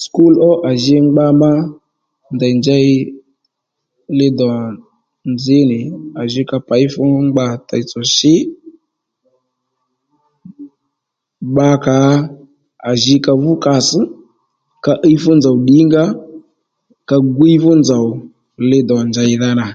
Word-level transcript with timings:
Sùkúl 0.00 0.34
ó 0.50 0.52
à 0.68 0.70
ji 0.82 0.96
gba 1.12 1.26
má 1.40 1.50
ndèy 2.34 2.54
njey 2.60 2.88
li 4.18 4.28
dò 4.38 4.50
nzǐ 5.32 5.58
nì 5.70 5.80
à 6.20 6.22
ji 6.32 6.42
ka 6.50 6.56
pěy 6.68 6.84
fú 6.92 7.02
ngba 7.28 7.46
teytss̀ 7.68 8.00
shí 8.16 8.34
bbakǎ 11.54 11.96
à 12.90 12.92
ji 13.02 13.14
ka 13.24 13.32
vú 13.42 13.52
kàss 13.64 13.88
ka 14.84 14.92
íy 15.10 15.16
fú 15.22 15.30
nzòw 15.38 15.56
ddǐngǎ 15.60 16.04
ka 17.08 17.16
gwíy 17.36 17.56
fú 17.62 17.70
nzòw 17.80 18.06
li 18.68 18.78
dò 18.88 18.98
njèydha 19.10 19.50
nà 19.58 19.66